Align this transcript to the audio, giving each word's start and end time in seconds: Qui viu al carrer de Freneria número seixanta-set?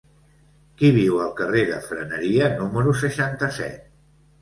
Qui 0.79 0.89
viu 0.95 1.19
al 1.27 1.35
carrer 1.41 1.63
de 1.73 1.77
Freneria 1.91 2.51
número 2.59 2.99
seixanta-set? 3.07 3.91